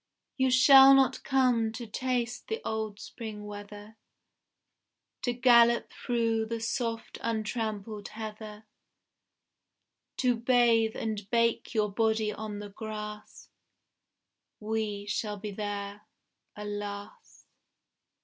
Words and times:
You 0.35 0.49
shall 0.49 0.95
not 0.95 1.23
come 1.23 1.71
to 1.73 1.85
taste 1.85 2.47
the 2.47 2.59
old 2.65 2.99
Spring 2.99 3.45
weather, 3.45 3.97
To 5.21 5.31
gallop 5.31 5.93
through 5.93 6.47
the 6.47 6.59
soft 6.59 7.19
untrampled 7.21 8.07
heather, 8.07 8.65
To 10.17 10.35
bathe 10.35 10.95
and 10.95 11.29
bake 11.29 11.75
your 11.75 11.91
body 11.91 12.33
on 12.33 12.57
the 12.57 12.69
grass. 12.71 13.49
We 14.59 15.05
shall 15.05 15.37
be 15.37 15.51
there, 15.51 16.07
alas! 16.55 17.45